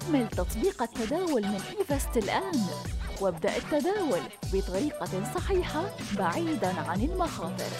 [0.00, 2.66] حمل تطبيق التداول من إيفست الآن.
[3.20, 4.20] وابدأ التداول
[4.52, 5.84] بطريقة صحيحة
[6.18, 7.70] بعيدا عن المخاطر.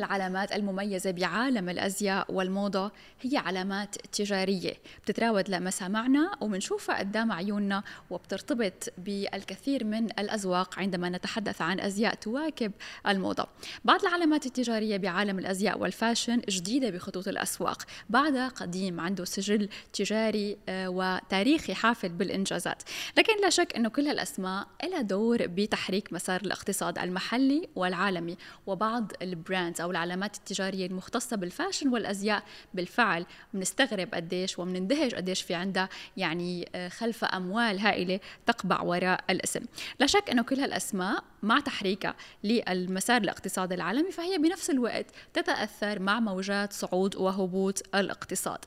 [0.00, 4.74] العلامات المميزة بعالم الأزياء والموضة هي علامات تجارية.
[5.02, 12.72] بتتراود لمسامعنا وبنشوفها قدام عيوننا وبترتبط بالكثير من الأذواق عندما نتحدث عن أزياء تواكب
[13.08, 13.46] الموضة.
[13.84, 17.82] بعض العلامات التجارية بعالم الأزياء والفاشن جديدة بخطوط الأسواق.
[18.10, 22.82] بعدها قديم عنده سجل تجاري آه، وتاريخي حافل بالإنجازات.
[23.18, 28.36] لكن لا شك أنه كل هالأسماء لها دور بتحريك مسار الاقتصاد المحلي والعالمي.
[28.66, 32.42] وبعض ال brands أو العلامات التجارية المختصة بال fashion والأزياء
[32.74, 33.26] بالفعل.
[33.54, 39.60] بنستغرب قديش وبنندهش قديش في عندها يعني آه، خلفها أموال هائلة تقبع وراء الاسم.
[40.00, 42.14] لا شك إنه كل هالأسماء مع تحريكها
[42.44, 48.58] للمسار الاقتصادي العالمي فهي بنفس الوقت تتأثر مع موجات صعود وهبوط الاقتصاد.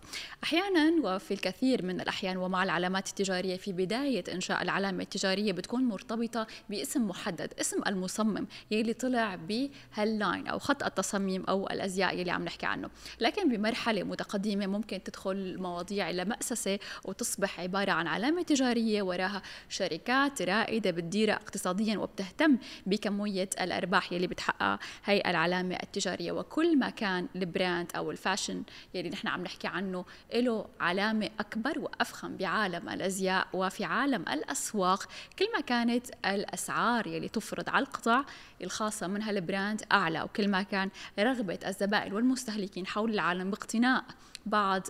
[0.44, 6.48] أحيانا وفي الكثير من الأحيان ومع العلامات التجارية في بداية إنشاء العلامة التجارية بتكون مرتبطة
[6.70, 11.03] باسم محدد اسم المصمم يلي طلع بهال line أو خط التصميم
[11.50, 12.90] أو الأزياء يلي عم نحكي عنه.
[13.20, 20.42] لكن بمرحلة متقدمة ممكن تدخل المواضيع إلى مأسسة وتصبح عبارة عن علامة تجارية وراها شركات
[20.42, 26.32] رائدة بتديرها اقتصاديا وبتهتم بكمية الأرباح يلي بتحققها هي العلامة التجارية.
[26.32, 31.30] وكل ما كان ال brand أو ال fashion يلي نحن عم نحكي عنه له علامة
[31.40, 35.04] أكبر وأفخم بعالم الأزياء وفي عالم الأسواق
[35.40, 38.24] كل ما كانت الأسعار يلي تفرض على القطع
[38.62, 44.06] الخاصة من هال brand أعلى وكل ما كان رغبة الزبائن والمستهلكين حول العالم باقتناء.
[44.46, 44.88] بعض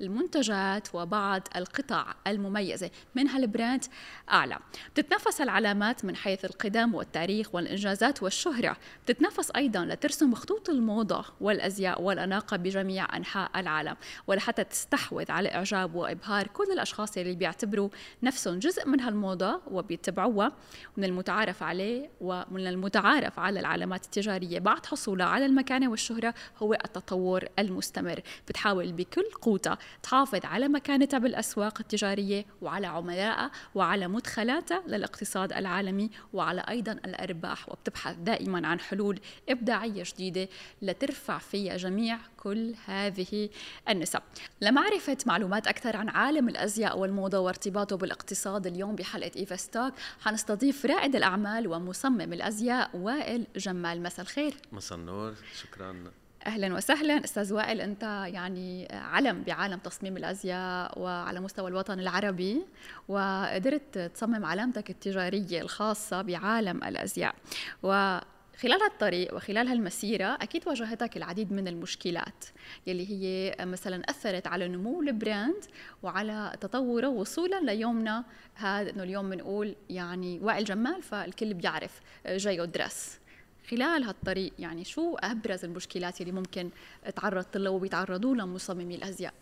[0.00, 2.90] المنتجات وبعض القطع المميزة.
[3.14, 3.84] من هال brand
[4.30, 4.58] أعلى.
[4.94, 8.76] بتتنافس العلامات من حيث القدم والتاريخ والإنجازات والشهرة.
[9.04, 16.46] بتتنافس أيضا لترسم خطوط الموضة والأزياء والأناقة بجميع أنحاء العالم ولحتى تستحوذ على إعجاب وإبهار
[16.46, 17.88] كل الأشخاص اللي بيعتبروا
[18.22, 20.52] نفسهم جزء من هالموضة وبيتبعوها.
[20.96, 27.44] من المتعارف عليه ومن المتعارف على العلامات التجارية بعد حصولها على المكانة والشهرة هو التطور
[27.58, 28.20] المستمر.
[28.48, 36.60] بتحاول بكل قوتها تحافظ على مكانتها بالأسواق التجارية وعلى عملائها وعلى مدخلاتها للاقتصاد العالمي وعلى
[36.68, 40.48] أيضا الأرباح وبتبحث دائما عن حلول إبداعية جديدة
[40.82, 43.48] لترفع فيها جميع كل هذه
[43.88, 44.20] النسب.
[44.60, 51.16] لمعرفة معلومات أكثر عن عالم الأزياء والموضة وارتباطه بالاقتصاد اليوم بحلقة إيفا ستوك حنستضيف رائد
[51.16, 54.02] الأعمال ومصمم الأزياء وائل جمال.
[54.02, 54.54] مساء الخير.
[54.72, 55.34] مساء النور.
[55.54, 56.10] شكرا.
[56.46, 57.24] أهلا وسهلا.
[57.24, 62.66] أستاذ وائل أنت يعني علم بعالم تصميم الأزياء وعلى مستوى الوطن العربي
[63.08, 67.34] وقدرت تصمم علامتك التجارية الخاصة بعالم الأزياء.
[67.82, 68.18] و
[68.60, 72.44] خلال هالطريق وخلال هالمسيرة أكيد واجهتك العديد من المشكلات
[72.86, 75.64] يلي هي مثلا أثرت على نمو البراند
[76.02, 78.24] وعلى تطوره وصولا ليومنا.
[78.54, 82.00] هذا إنه اليوم بنقول يعني وائل جمال فالكل بيعرف.
[82.26, 83.19] جايو درس
[83.68, 86.70] خلال هالطريق يعني شو أبرز المشكلات اللي ممكن
[87.16, 89.34] تعرضت لها وبيتعرضوا لها مصممي الأزياء؟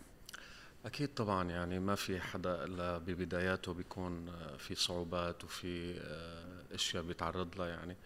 [0.85, 7.57] أكيد طبعا يعني ما في حدا إلا ببداياته بيكون في صعوبات وفي آه، أشياء بيتعرض
[7.57, 7.97] لها يعني.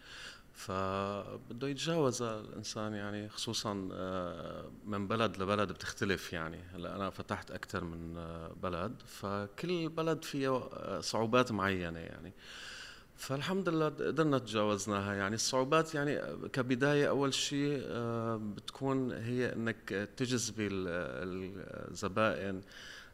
[0.53, 6.59] فبده يتجاوز الإنسان يعني خصوصا آه، من بلد لبلد بتختلف يعني.
[6.73, 10.69] هلأ أنا فتحت أكثر من آه، بلد فكل بلد فيه
[10.99, 12.33] صعوبات معينة يعني.
[13.23, 15.13] فالحمد لله قدرنا تجاوزناها.
[15.13, 16.21] يعني الصعوبات يعني
[16.53, 22.61] كبداية أول شيء آه، بتكون هي أنك تجذبي الزبائن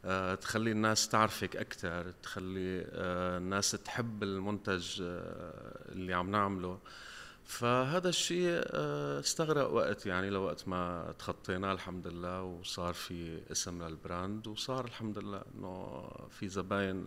[0.06, 5.02] آه، تخلي الناس تعرفك أكثر تخلي آه، الناس تحب المنتج
[5.92, 6.80] اللي عم نعمله.
[7.46, 8.62] فهذا الشيء
[9.20, 12.44] استغرق وقت يعني لوقت ما تخطيناه الحمد لله.
[12.44, 17.06] وصار في اسم لل brand وصار الحمد لله إنه في زباين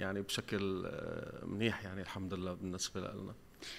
[0.00, 3.34] يعني بشكل آه، منيح يعني الحمد لله بالنسبة لنا.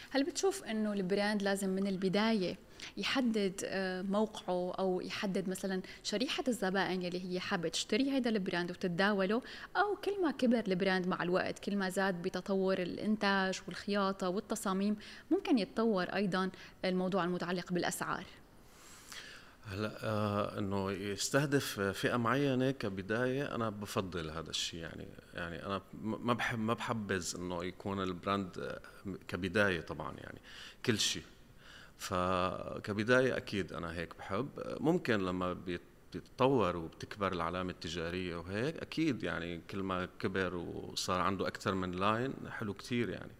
[0.09, 2.57] هل بتشوف إنه ال brand لازم من البداية
[2.97, 8.71] يحدد آه، موقعه أو يحدد مثلا شريحة الزبائن يلي هي حابة تشتري هذا ال brand
[8.71, 9.41] وتتداوله؟
[9.77, 14.95] أو كل ما كبر ال brand مع الوقت كل ما زاد بتطور الإنتاج والخياطة والتصاميم
[15.31, 16.49] ممكن يتطور أيضا
[16.85, 18.25] الموضوع المتعلق بالأسعار.
[19.65, 26.33] هلا آه إنه يستهدف فئة معينة كبداية أنا بفضل هذا الشيء يعني يعني أنا ما
[26.33, 28.79] بحب ما بحبذ إنه يكون ال brand آه،
[29.27, 30.41] كبداية طبعا يعني
[30.85, 31.23] كل شيء
[31.97, 34.49] فكبدايه أكيد أنا هيك بحب.
[34.79, 41.75] ممكن لما بتتطور وبتكبر العلامة التجارية وهيك أكيد يعني كل ما كبر وصار عنده أكثر
[41.75, 43.31] من لاين حلو كتير يعني.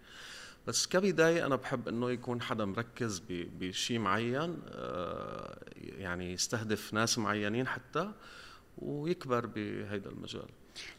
[0.67, 7.67] بس كبداية أنا بحب إنه يكون حدا مركز بشيء معين آه، يعني يستهدف ناس معينين
[7.67, 8.11] حتى
[8.77, 10.47] ويكبر بهيدا المجال.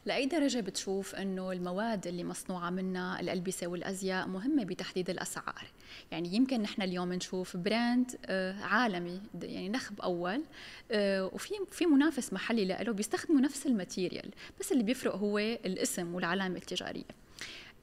[0.06, 5.67] لأي درجة بتشوف أنه المواد اللي مصنوعة منها الألبسة والأزياء مهمة بتحديد الأسعار؟
[6.11, 10.43] يعني يمكن نحن اليوم نشوف brand آه، عالمي يعني نخب أول
[10.91, 14.31] آه، وفي في منافس محلي له بيستخدموا نفس ال material
[14.61, 17.23] بس اللي بيفرق هو الاسم والعلامة التجارية.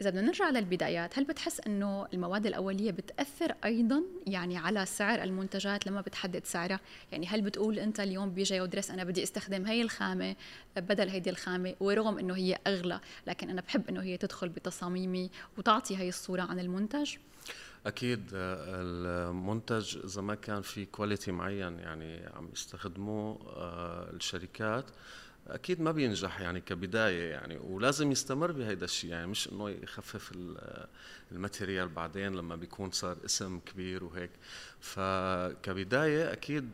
[0.01, 5.87] إذا بدنا نرجع للبدايات هل بتحس إنه المواد الأولية بتأثر أيضا يعني على سعر المنتجات
[5.87, 6.79] لما بتحدد سعرها؟
[7.11, 10.35] يعني هل بتقول أنت اليوم بيجي و درس أنا بدي أستخدم هي الخامة
[10.77, 15.97] بدل هيدي الخامة ورغم إنه هي أغلى لكن أنا بحب إنه هي تدخل بتصاميمي وتعطي
[15.97, 17.15] هي الصورة عن المنتج؟
[17.85, 24.85] أكيد المنتج إذا ما كان في quality معين يعني عم يستخدموه آه، الشركات
[25.47, 30.31] أكيد ما بينجح يعني كبداية يعني ولازم يستمر بهيدا الشيء يعني مش إنه يخفف
[31.31, 34.31] ال material بعدين لما بيكون صار اسم كبير وهيك.
[34.79, 36.71] فكبداية أكيد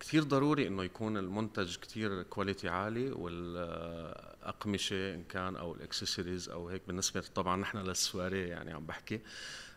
[0.00, 6.82] كثير ضروري إنه يكون المنتج كثير quality عالي والأقمشة إن كان أو الأكسسوارز أو هيك.
[6.86, 9.20] بالنسبة طبعا نحن للسواريه يعني عم بحكي.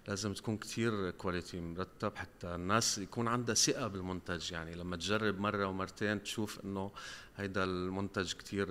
[0.07, 4.51] لازم تكون كتير quality مرتب حتى الناس يكون عندها ثقة بالمنتج.
[4.51, 6.91] يعني لما تجرب مرة ومرتين تشوف إنه
[7.35, 8.65] هيدا المنتج كتير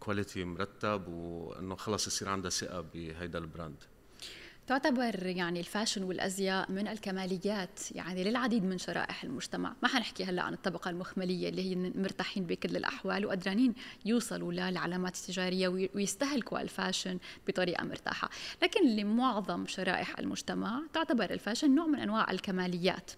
[0.00, 3.84] quality آه، مرتب وإنه خلص يصير عندها ثقة بهيدا ال brand
[4.66, 10.42] تعتبر يعني ال fashion والأزياء من الكماليات يعني للعديد من شرائح المجتمع، ما حنحكي هلا
[10.42, 13.74] عن الطبقة المخملية اللي هي مرتاحين بكل الأحوال وقدرانين
[14.04, 17.18] يوصلوا للعلامات التجارية ويستهلكوا ال fashion
[17.48, 18.30] بطريقة مرتاحة،
[18.62, 23.10] لكن لمعظم شرائح المجتمع تعتبر الفاشن نوع من أنواع الكماليات.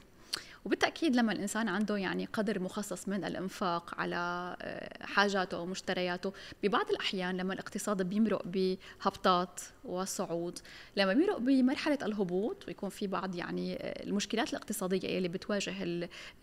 [0.67, 6.33] وبالتأكيد لما الإنسان عنده يعني قدر مخصص من الإنفاق على آه، حاجاته ومشترياته
[6.63, 10.59] ببعض الأحيان لما الاقتصاد بيمرق بهبطات وصعود
[10.97, 15.75] لما بيمرق بمرحلة الهبوط ويكون في بعض يعني آه، المشكلات الاقتصادية اللي بتواجه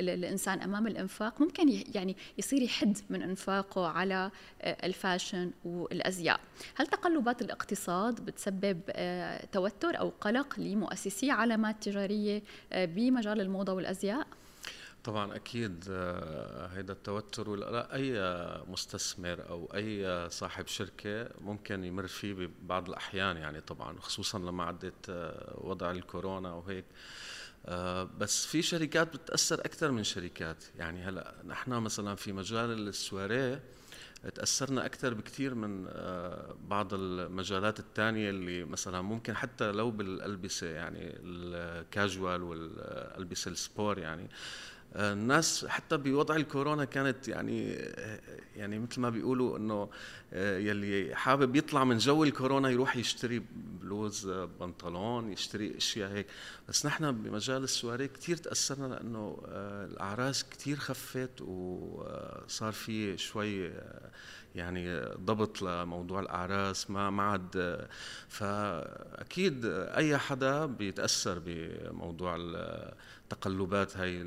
[0.02, 4.32] الإنسان أمام الإنفاق ممكن يعني يصير يحد من إنفاقه على
[4.62, 6.40] آه، الفاشن والأزياء
[6.76, 8.82] هل تقلبات الاقتصاد بتسبب
[9.52, 14.13] توتر أو قلق لمؤسسي علامات تجارية بمجال الموضة والأزياء الأشياء؟
[15.04, 18.14] طبعا أكيد آه، هيدا التوتر ولا أي
[18.68, 25.10] مستثمر أو أي صاحب شركة ممكن يمر فيه ببعض الأحيان يعني طبعا خصوصا لما عدت
[25.10, 26.86] آه، وضع الكورونا وهيك.
[27.66, 30.64] آه، بس في شركات بتأثر أكثر من شركات.
[30.78, 33.62] يعني هلأ نحن مثلا في مجال السواريه
[34.36, 35.86] تأثرنا أكثر بكثير من
[36.68, 44.30] بعض المجالات الثانية اللي مثلا ممكن حتى لو بالألبسة يعني الكاجوال والألبسة ال sport يعني.
[44.96, 47.72] الناس حتى بوضع الكورونا كانت يعني
[48.56, 49.90] يعني مثل ما بيقولوا إنه
[50.34, 53.44] يلي حابب يطلع من جو الكورونا يروح يشتري
[53.82, 54.30] بلوز
[54.60, 56.28] بنطلون يشتري أشياء هيك.
[56.70, 59.38] بس نحن بمجال السواري كثير تأثرنا لأنه
[59.92, 63.72] الأعراس كثير خفت وصار في شوي
[64.56, 67.88] يعني ضبط لموضوع الأعراس ما ما عاد
[68.30, 72.36] فأكيد أي حدا بيتأثر بموضوع
[73.34, 74.22] التقلبات هاي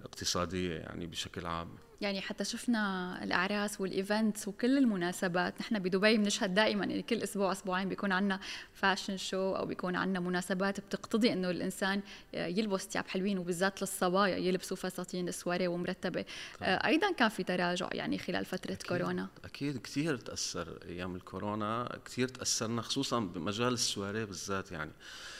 [0.00, 1.68] الاقتصادية يعني بشكل عام؟
[2.00, 5.60] يعني حتى شفنا الأعراس وال events وكل المناسبات.
[5.60, 8.40] نحن بدبي بنشهد دائما يعني كل أسبوع أسبوعين بيكون عندنا
[8.74, 14.76] fashion show أو بيكون عندنا مناسبات بتقتضي إنه الإنسان يلبس ثياب حلوين وبالذات للصبايا يلبسوا
[14.76, 16.24] فساتين سواري ومرتبة.
[16.60, 16.68] طبعا.
[16.70, 19.28] أيضا كان في تراجع يعني خلال فترة أكيد كورونا.
[19.44, 24.90] أكيد كثير تأثر أيام الكورونا كثير تأثرنا خصوصا بمجال السواري بالذات يعني.
[24.90, 25.39] آه،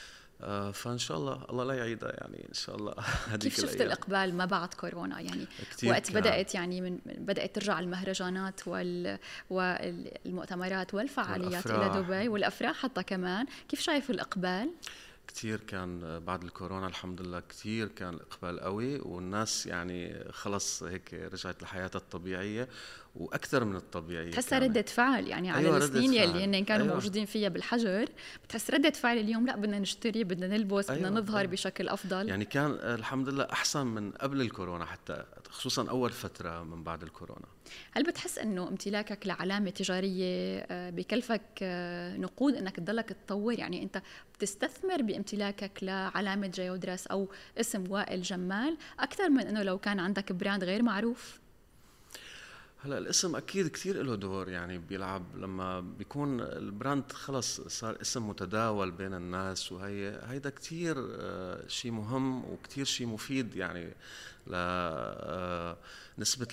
[0.72, 2.94] فإن شاء الله الله لا يعيدها يعني إن شاء الله
[3.40, 3.86] كيف شفت الأيام.
[3.86, 5.46] الإقبال ما بعد كورونا يعني
[5.86, 6.20] وقت كان.
[6.20, 9.18] بدأت يعني من بدأت ترجع المهرجانات وال
[9.50, 11.94] والمؤتمرات والفعاليات والأفراح.
[11.94, 14.70] إلى دبي والأفراح حتى كمان كيف شايف الإقبال
[15.34, 21.62] كثير كان بعد الكورونا الحمد لله كثير كان الإقبال قوي والناس يعني خلص هيك رجعت
[21.62, 22.68] لحياتها الطبيعية
[23.16, 26.94] وأكثر من الطبيعية بتحسها ردة فعل يعني على أيوة السنين يلي هن كانوا أيوة.
[26.94, 28.08] موجودين فيها بالحجر
[28.44, 31.02] بتحس ردة فعل اليوم لا بدنا نشتري بدنا نلبس أيوة.
[31.02, 31.50] بدنا نظهر أيوة.
[31.50, 36.84] بشكل أفضل يعني كان الحمد لله أحسن من قبل الكورونا حتى خصوصا أول فترة من
[36.84, 37.46] بعد الكورونا
[37.92, 44.02] هل بتحس إنه امتلاكك لعلامة تجارية آه، بكلفك آه، نقود إنك تضلك تطور؟ يعني أنت
[44.34, 47.28] بتستثمر بامتلاكك لعلامة جي او dress أو
[47.60, 51.39] اسم وائل جمال أكثر من إنه لو كان عندك brand غير معروف؟
[52.84, 58.28] هلا الاسم أكيد كثير له دور يعني بيلعب لما بيكون ال brand خلص صار اسم
[58.28, 63.86] متداول بين الناس وهي هيدا كثير آه، شيء مهم وكثير شيء مفيد يعني
[64.46, 65.76] ل آه،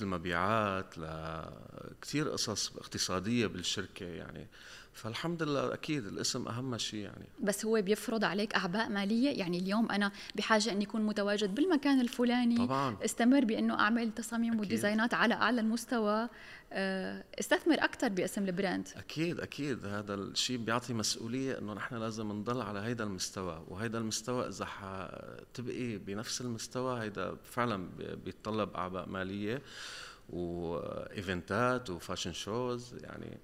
[0.01, 4.47] المبيعات لكثير قصص اقتصادية بالشركة يعني.
[4.97, 7.25] فالحمد لله أكيد الاسم أهم شيء يعني.
[7.39, 12.57] بس هو بيفرض عليك أعباء مالية؟ يعني اليوم أنا بحاجة اني اكون متواجد بالمكان الفلاني
[12.57, 12.97] طبعا.
[13.05, 14.65] استمر بأنه أعمل تصاميم أكيد.
[14.65, 16.29] وديزاينات على أعلى المستوى
[16.73, 18.87] آه، استثمر أكثر باسم البراند.
[18.95, 19.85] أكيد أكيد.
[19.85, 23.63] هذا الشيء بيعطي مسؤولية إنه نحن لازم نضل على هذا المستوى.
[23.67, 24.67] وهذا المستوى إذا
[25.53, 27.89] تبقي بنفس المستوى هذا فعلا
[28.25, 29.61] بيتطلب أعباء مالية
[30.29, 33.37] و event ات و fashion shows يعني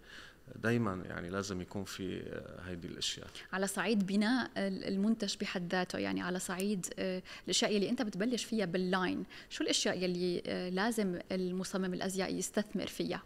[0.55, 2.21] دائما يعني لازم يكون في
[2.65, 3.27] هذه الأشياء.
[3.53, 8.65] على صعيد بناء المنتج بحد ذاته يعني على صعيد آه، الأشياء اللي أنت بتبلش فيها
[8.65, 13.23] بال line شو الأشياء اللي آه، لازم المصمم الأزياء يستثمر فيها؟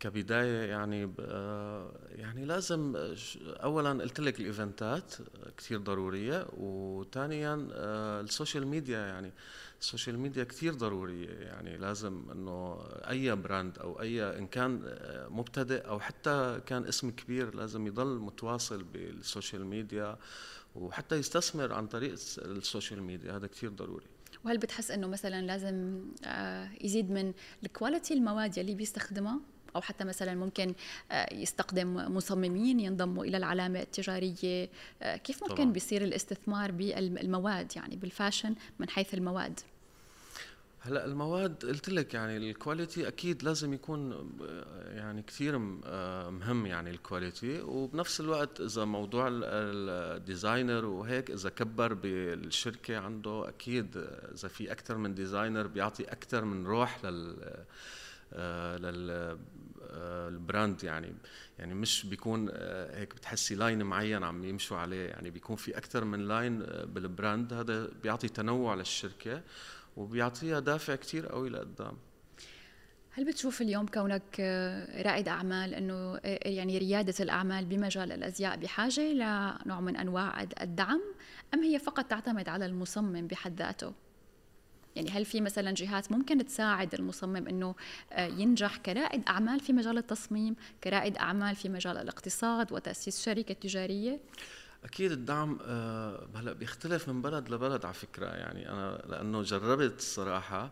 [0.00, 2.96] كبداية يعني آه، يعني لازم
[3.46, 5.14] اولا قلت لك ال event ات
[5.56, 7.68] كثير ضرورية وثانيا
[8.20, 9.32] ال social media يعني.
[9.80, 11.28] ال social media كثير ضرورية.
[11.28, 12.78] يعني لازم إنه
[13.10, 14.98] أي brand أو أي إن كان
[15.30, 20.18] مبتدئ أو حتى كان اسم كبير لازم يضل متواصل بال social media
[20.74, 23.36] وحتى يستثمر عن طريق ال social media.
[23.36, 24.06] هذا كثير ضروري.
[24.44, 29.40] وهل بتحس إنه مثلا لازم آه، يزيد من ال quality المواد يلي بيستخدمها
[29.76, 30.74] أو حتى مثلا ممكن
[31.10, 34.68] آه، يستخدم مصممين ينضموا إلى العلامة التجارية.
[35.02, 35.72] آه، كيف ممكن طبعا.
[35.72, 39.60] بيصير الاستثمار بالمواد؟ يعني بال fashion من حيث المواد.
[40.80, 46.90] هلأ المواد قلت لك يعني ال quality أكيد لازم يكون آه، يعني كثير مهم يعني
[46.90, 47.60] ال quality.
[47.60, 53.96] وبنفس الوقت إذا موضوع ال designer وهيك إذا كبر بالشركة عنده أكيد
[54.34, 57.36] إذا في أكثر من designer بيعطي أكثر من روح لل
[59.96, 61.14] آه، يعني.
[61.58, 65.08] يعني مش بيكون آه، هيك بتحسي line معين عم يمشوا عليه.
[65.08, 67.52] يعني بيكون في أكثر من line آه، بال brand.
[67.52, 69.42] هذا بيعطي تنوع للشركة
[69.96, 71.96] وبيعطيها دافع كثير قوي لقدام.
[73.10, 74.40] هل بتشوف اليوم كونك
[75.06, 81.00] رائد أعمال إنه يعني ريادة الأعمال بمجال الأزياء بحاجة لنوع من أنواع الدعم
[81.54, 84.05] أم هي فقط تعتمد على المصمم بحد ذاته؟
[84.96, 87.74] يعني هل في مثلا جهات ممكن تساعد المصمم إنه
[88.12, 94.20] آه، ينجح كرائد أعمال في مجال التصميم كرائد أعمال في مجال الاقتصاد وتأسيس شركة تجارية؟
[94.84, 98.26] أكيد الدعم آه، هلأ بيختلف من بلد لبلد على فكرة.
[98.26, 100.70] يعني أنا لأنه جربت الصراحه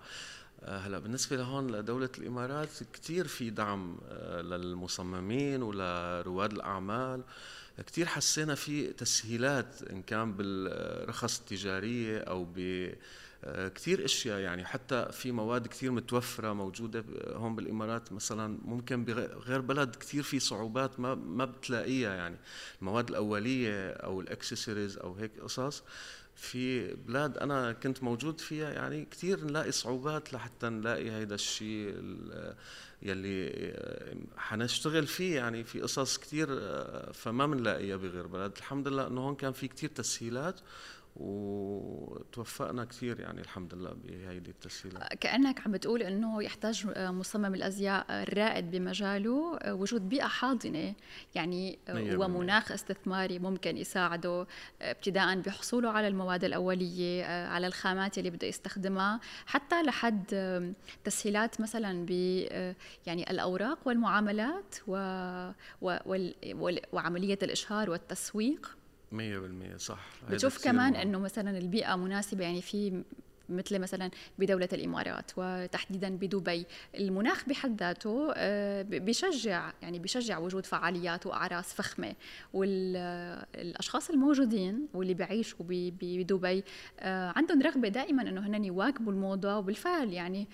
[0.63, 3.99] آه، هلأ بالنسبة لهون لدولة الإمارات كثير في دعم
[4.41, 7.23] للمصممين ولرواد الأعمال.
[7.87, 12.89] كثير حسينا في تسهيلات إن كان بالرخص التجارية أو ب
[13.75, 14.65] كثير أشياء يعني.
[14.65, 18.59] حتى في مواد كثير متوفرة موجودة هون بالإمارات مثلا.
[18.65, 22.37] ممكن بغير بلد كثير في صعوبات ما ما بتلاقيها يعني.
[22.81, 25.83] المواد الأولية أو الأكسسوارز أو هيك قصص
[26.37, 31.95] في بلاد أنا كنت موجود فيها يعني كثير نلاقي صعوبات لحتى نلاقي هيدا الشيء
[33.03, 33.53] يلي
[34.37, 36.47] حنشتغل فيه يعني في قصص كثير
[37.13, 38.53] فما بنلاقيها بغير بلد.
[38.57, 40.61] الحمد لله إنه هون كان في كثير تسهيلات
[41.17, 45.15] وتوفقنا كثير يعني الحمد لله بهيدي التسهيلات.
[45.15, 50.95] كأنك عم بتقول إنه يحتاج مصمم الأزياء الرائد بمجاله وجود بيئة حاضنة
[51.35, 54.47] يعني ومناخ استثماري ممكن يساعده
[54.83, 60.25] ابتداء بحصوله على المواد الأولية على الخامات اللي بده يستخدمها حتى لحد
[61.05, 62.11] تسهيلات مثلا ب
[63.07, 64.97] يعني الأوراق والمعاملات و...
[65.83, 66.19] و...
[66.93, 68.77] وعملية الإشهار والتسويق.
[69.15, 69.99] 100% صح.
[70.31, 73.03] بتشوف كمان إنه مثلا البيئة مناسبة يعني في
[73.49, 81.27] مثل مثلا بدولة الإمارات وتحديدا بدبي المناخ بحد ذاته آه، بشجع يعني بشجع وجود فعاليات
[81.27, 82.15] وأعراس فخمة
[82.53, 86.65] والأشخاص الموجودين واللي بيعيشوا بدبي
[87.01, 90.49] آه، عندهم رغبة دائما أنه هن يواكبوا الموضة وبالفعل يعني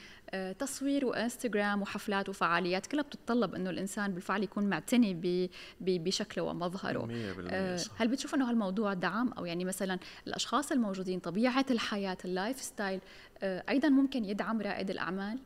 [0.59, 5.49] تصوير وإنستغرام وحفلات وفعاليات كلها بتتطلب إنه الإنسان بالفعل يكون معتني
[5.81, 7.07] بشكله ومظهره.
[7.97, 13.01] 100% هل بتشوف إنه هالموضوع دعم؟ أو يعني مثلا الأشخاص الموجودين طبيعة الحياة ال lifestyle
[13.43, 15.39] آه، أيضا ممكن يدعم رائد الأعمال؟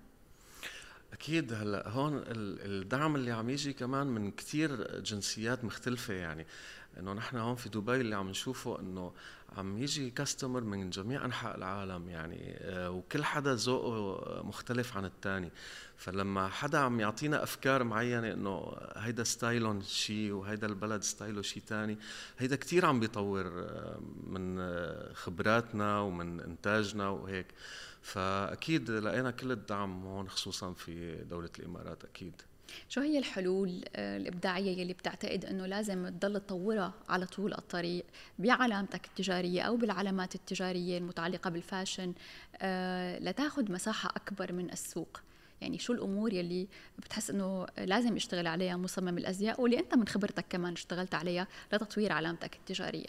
[1.12, 6.46] أكيد هلأ هون الدعم اللي عم يجي كمان من كثير جنسيات مختلفة يعني.
[6.98, 9.12] إنه نحن هون في دبي اللي عم نشوفه إنه
[9.56, 15.50] عم يجي customer من جميع أنحاء العالم يعني آه، وكل حدا ذوقه مختلف عن الثاني
[15.96, 21.42] فلما حدا عم يعطينا أفكار معينة إنه هيدا style ون شيء وهيدا البلد style ه
[21.42, 21.98] شيء ثاني
[22.38, 27.46] هيدا كثير عم بيطور آه، من آه، خبراتنا ومن إنتاجنا وهيك.
[28.02, 32.42] فأكيد لقينا كل الدعم هون خصوصا في دولة الإمارات أكيد.
[32.88, 38.04] شو هي الحلول آه، الإبداعية يلي بتعتقد أنه لازم تضل تطورها على طول الطريق
[38.38, 42.14] بعلامتك التجارية أو بالعلامات التجارية المتعلقة بال fashion
[42.56, 45.20] آه، لتاخذ مساحة أكبر من السوق.
[45.60, 46.68] يعني شو الأمور يلي
[46.98, 52.12] بتحس إنه لازم يشتغل عليها مصمم الأزياء واللي أنت من خبرتك كمان اشتغلت عليها لتطوير
[52.12, 53.06] علامتك التجارية؟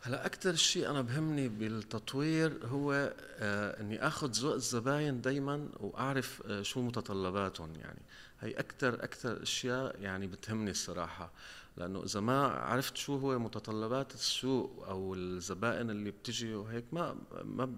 [0.00, 6.62] هلا أكثر شيء أنا بهمني بالتطوير هو آه إني آخذ ذوق الزباين دائما وأعرف آه
[6.62, 8.00] شو متطلباتهم يعني.
[8.44, 11.30] هي أكثر أكثر أشياء يعني بتهمني الصراحة.
[11.76, 17.16] لأنه إذا ما عرفت شو هو متطلبات السوق أو الزبائن اللي بتجي وهيك ما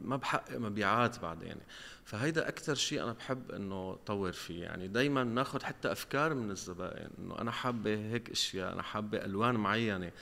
[0.04, 1.56] ما بحقق مبيعات بعدين.
[2.04, 4.62] فهيدا أكثر شيء أنا بحب إنه طور فيه.
[4.62, 7.10] يعني دائما ناخذ حتى أفكار من الزبائن.
[7.18, 10.12] إنه أنا حابة هيك أشياء أنا حابة ألوان معينة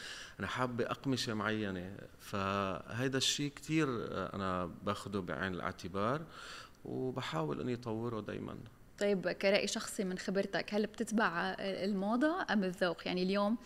[0.40, 1.96] أنا حابة أقمشة معينة.
[2.20, 3.88] فهيدا الشيء كثير
[4.34, 6.22] أنا باخذه بعين الاعتبار
[6.84, 8.56] وبحاول إني أطوره دائما
[8.98, 13.56] طيب كرأي شخصي من خبرتك هل بتتبع الموضة أم الذوق؟ يعني اليوم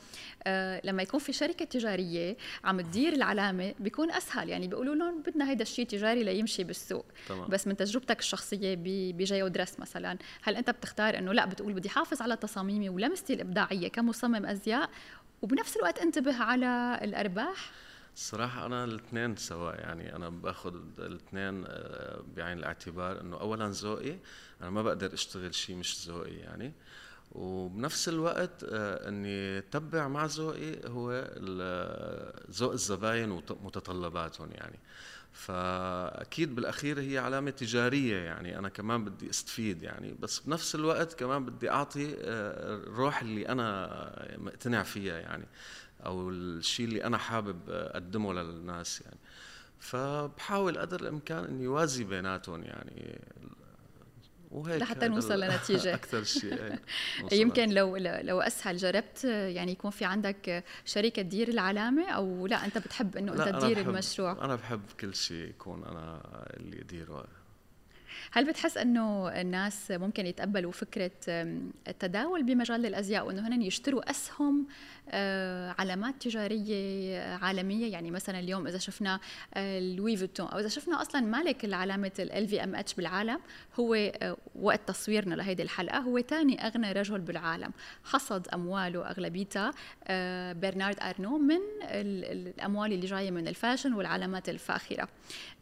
[0.44, 4.48] آه لما يكون في شركة تجارية عم تدير العلامة بيكون أسهل.
[4.48, 7.04] يعني بيقولوا لهم بدنا هيدا الشيء تجاري ليمشي بالسوق.
[7.28, 7.48] طبعا.
[7.48, 8.74] بس من تجربتك الشخصية
[9.12, 13.88] بجيو درس مثلا هل أنت بتختار أنه لا بتقول بدي حافظ على تصاميمي ولمستي الإبداعية
[13.88, 14.90] كمصمم أزياء
[15.42, 17.70] وبنفس الوقت انتبه على الأرباح؟
[18.14, 24.18] الصراحة أنا الاثنين سواء يعني أنا باخذ الاثنين آه، بعين الاعتبار إنه أولا ذوقي
[24.60, 26.72] أنا ما بقدر أشتغل شيء مش ذوقي يعني.
[27.32, 31.30] وبنفس الوقت آه، إني أتبع مع ذوقي هو
[32.50, 34.78] ذوق الزباين ومتطلباتهم يعني.
[35.32, 40.16] فأكيد بالأخير هي علامة تجارية يعني أنا كمان بدي أستفيد يعني.
[40.20, 45.46] بس بنفس الوقت كمان بدي أعطي آه، الروح اللي أنا مقتنع فيها يعني
[46.06, 49.18] أو الشيء اللي أنا حابب أقدمه للناس يعني.
[49.78, 53.20] فبحاول قدر الإمكان إني يوازي بيناتهم يعني.
[54.50, 55.94] وهيك لحتى نوصل لنتيجة.
[55.98, 56.78] أكثر شيء
[57.32, 62.78] يمكن لو لو أسهل جربت يعني يكون في عندك شركة تدير العلامة أو لا أنت
[62.78, 66.22] بتحب إنه أنت تدير المشروع؟ أنا بحب كل شيء يكون أنا
[66.56, 67.26] اللي اديره
[68.30, 71.10] هل بتحس إنه الناس ممكن يتقبلوا فكرة
[71.88, 74.66] التداول بمجال الأزياء وإنه هن يشتروا أسهم
[75.78, 77.92] علامات تجارية عالمية.
[77.92, 79.20] يعني مثلا اليوم إذا شفنا
[79.54, 83.38] آه، Louis Vuitton أو إذا شفنا أصلا مالك العلامه LVMH بالعالم
[83.80, 87.72] هو آه، وقت تصويرنا لهيدي الحلقة هو ثاني أغنى رجل بالعالم.
[88.04, 89.70] حصد أمواله أغلبيتها
[90.52, 95.08] برنارد ارنو من الأموال اللي جاية من الفاشن والعلامات الفاخرة.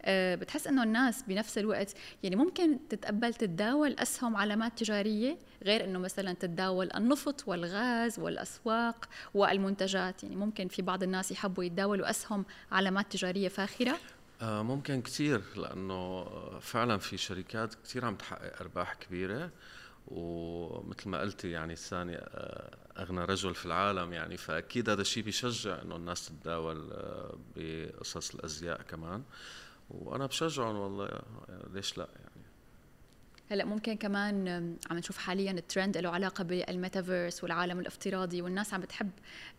[0.08, 6.32] بتحس إنه الناس بنفس الوقت يعني ممكن تتقبل تتداول أسهم علامات تجارية غير إنه مثلا
[6.32, 13.48] تتداول النفط والغاز والأسواق والمنتجات يعني ممكن في بعض الناس يحبوا يتداولوا أسهم علامات تجارية
[13.48, 13.98] فاخرة.
[14.42, 16.24] آه ممكن كثير لأنه
[16.60, 19.50] فعلا في شركات كثير عم تحقق أرباح كبيرة.
[20.08, 24.12] ومثل ما قلتي يعني الثاني آه، أغنى رجل في العالم.
[24.12, 29.22] يعني فأكيد هذا الشيء بيشجع إنه الناس تتداول آه، بقصص الأزياء كمان.
[29.90, 31.06] وأنا بشجعهم والله
[31.48, 32.35] يعني ليش لا؟ يعني
[33.50, 34.48] هلا ممكن كمان
[34.90, 39.10] عم نشوف حاليا الترند له علاقة بالميتافيرس والعالم الافتراضي والناس عم بتحب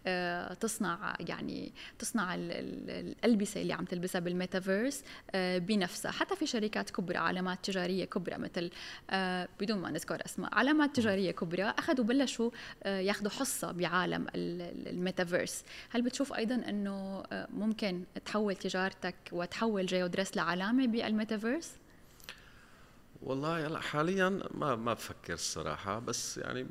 [0.08, 6.12] آه، تصنع يعني تصنع الألبسة اللي عم تلبسها بالميتافيرس آه، بنفسها.
[6.12, 8.70] حتى في شركات كبرى علامات تجارية كبرى مثل
[9.10, 12.52] آه، بدون ما نذكر أسماء علامات تجارية كبرى أخذوا بلشوا
[12.86, 15.64] ياخذوا حصة بعالم الميتافيرس.
[15.90, 21.72] هل بتشوف أيضا إنه ممكن تحول تجارتك وتحول Geo Dress لعلامة بالميتافيرس؟
[23.28, 26.68] والله هلا حاليا ما ما بفكر الصراحه بس يعني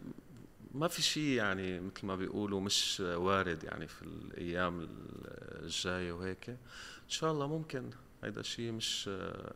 [0.75, 4.89] ما في شيء يعني مثل ما بيقولوا مش وارد يعني في الأيام
[5.63, 6.49] الجاية وهيك.
[6.49, 7.91] إن شاء الله ممكن
[8.25, 9.11] هيدا الشيء مش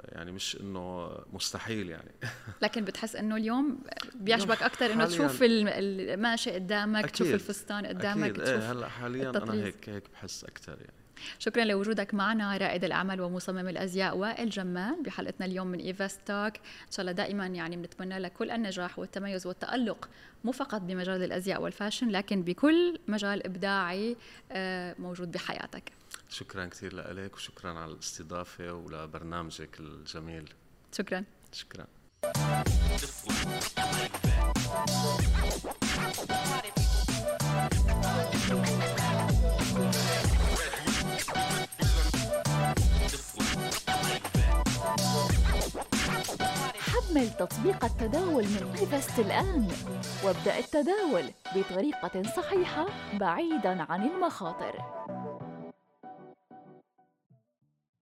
[0.09, 2.11] يعني مش إنه مستحيل يعني.
[2.63, 3.79] لكن بتحس إنه اليوم
[4.15, 7.13] بيعجبك أكثر إنه تشوف الماشي قدامك أكيد.
[7.13, 8.45] تشوف الفستان قدامك أكيد.
[8.45, 11.00] تشوف إيه هلأ حاليا أنا هيك هيك بحس أكثر يعني.
[11.39, 16.91] شكرا لوجودك معنا رائد الأعمال ومصمم الأزياء وائل جمال بحلقتنا اليوم من ايفاست توك إن
[16.91, 20.09] شاء الله دائما يعني بنتمنى لك كل النجاح والتميز والتألق
[20.45, 24.17] مو فقط بمجال الأزياء والفاشن لكن بكل مجال إبداعي
[24.53, 25.93] آه، موجود بحياتك.
[26.29, 30.53] شكرا كثير لك وشكرا على الاستضافة ولبرنامجك الجميل.
[30.93, 31.25] شكرا.
[31.53, 31.87] شكرا.
[47.11, 49.69] حمل تطبيق التداول من ايفست الآن.
[50.25, 51.25] وابدأ التداول
[51.57, 54.75] بطريقة صحيحة بعيداً عن المخاطر.